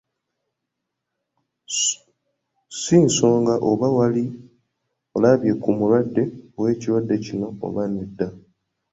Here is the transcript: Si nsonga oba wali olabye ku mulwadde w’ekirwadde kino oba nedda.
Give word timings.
Si 2.79 2.95
nsonga 3.07 3.53
oba 3.69 3.87
wali 3.97 4.23
olabye 5.15 5.51
ku 5.61 5.69
mulwadde 5.77 6.23
w’ekirwadde 6.61 7.15
kino 7.25 7.47
oba 7.67 7.83
nedda. 7.93 8.27